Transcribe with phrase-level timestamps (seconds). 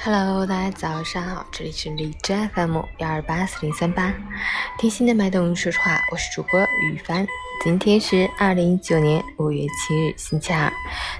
[0.00, 4.14] Hello，大家早上好，这里是荔枝 FM 幺二八四零三八，
[4.78, 7.26] 贴心的脉动说实话，我是主播雨帆。
[7.64, 10.72] 今天是二零一九年五月七日，星期二，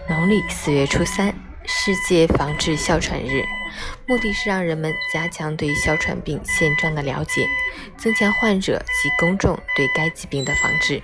[0.09, 1.34] 农历四月初三，
[1.66, 3.45] 世界防治哮喘日，
[4.06, 7.48] 目的是让人们加强对哮喘病现状的了解，
[7.96, 11.02] 增强患者及公众对该疾病的防治。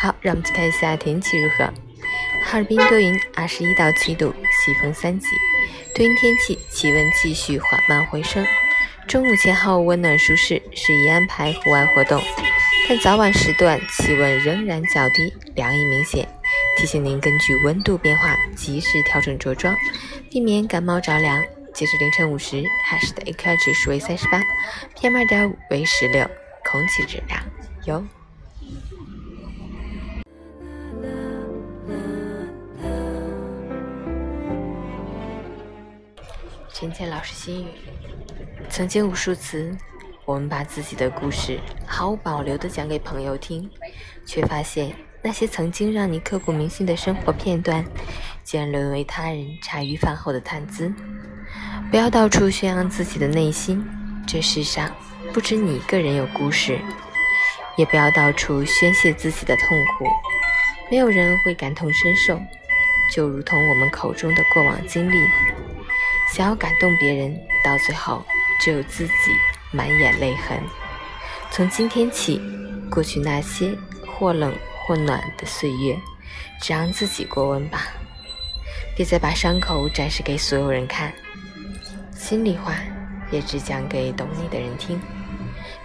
[0.00, 1.72] 好，让我们去看一下天气如何。
[2.42, 5.26] 哈尔滨多云，二十一到七度，西风三级。
[5.94, 8.46] 多云天气，气温继续缓慢回升。
[9.06, 12.22] 中午前后温暖舒适，适宜安排户外活动。
[12.88, 16.26] 但早晚时段气温仍然较低，凉意明显。
[16.78, 19.76] 提醒您根据温度变化及时调整着装，
[20.30, 21.42] 避免感冒着凉。
[21.72, 24.40] 截至凌晨五时，海市的 AQI 指数为三十八
[24.96, 26.28] ，PM 二点五为十六，
[26.64, 27.42] 空气质量
[27.86, 28.04] 优。
[36.74, 37.68] 陈倩老师心语：
[38.68, 39.72] 曾经无数次，
[40.24, 43.70] 我们把自己的故事毫无保留地讲给朋友听，
[44.26, 47.84] 却发现那些曾经让你刻骨铭心的生活片段，
[48.42, 50.92] 竟然沦为他人茶余饭后的谈资。
[51.92, 53.86] 不要到处宣扬自己的内心，
[54.26, 54.90] 这世上
[55.32, 56.80] 不止你一个人有故事；
[57.76, 60.06] 也不要到处宣泄自己的痛苦，
[60.90, 62.36] 没有人会感同身受。
[63.12, 65.16] 就如同我们口中的过往经历。
[66.34, 67.32] 想要感动别人，
[67.64, 68.20] 到最后
[68.60, 69.12] 只有自己
[69.70, 70.58] 满眼泪痕。
[71.52, 72.40] 从今天起，
[72.90, 73.70] 过去那些
[74.04, 74.52] 或冷
[74.84, 75.96] 或暖的岁月，
[76.60, 77.86] 只让自己过温吧。
[78.96, 81.12] 别再把伤口展示给所有人看，
[82.10, 82.74] 心里话
[83.30, 85.00] 也只讲给懂你的人听。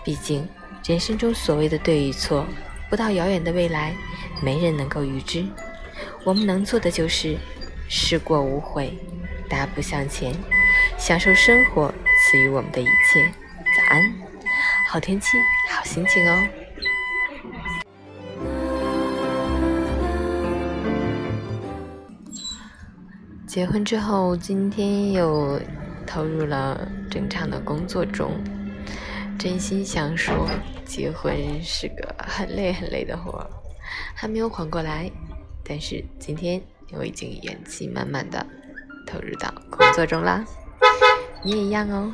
[0.04, 0.50] 毕竟，
[0.84, 2.44] 人生中所谓的对与错，
[2.90, 3.94] 不到遥远的未来，
[4.42, 5.46] 没人能够预知。
[6.24, 7.38] 我们能做的就是
[7.88, 8.98] 事过无悔。
[9.50, 10.34] 大步向前，
[10.98, 11.92] 享受生活
[12.22, 13.32] 赐予我们的一切。
[13.76, 14.14] 早安，
[14.88, 15.38] 好天气，
[15.70, 16.48] 好心情哦。
[23.48, 25.60] 结婚之后，今天又
[26.06, 28.32] 投入了正常的工作中。
[29.40, 30.48] 真心想说，
[30.86, 33.50] 结婚是个很累很累的活，
[34.14, 35.10] 还没有缓过来。
[35.64, 38.46] 但是今天我已经元气满满的。
[39.12, 40.46] 投入到工作中啦，
[41.44, 42.14] 你也一样哦。